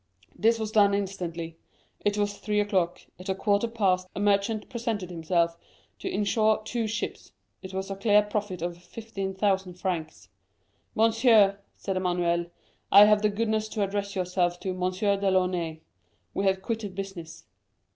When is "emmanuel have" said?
11.97-13.21